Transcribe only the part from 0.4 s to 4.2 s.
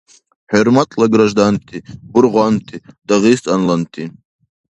ХӀурматла гражданти, бургъанти, дагъистанланти!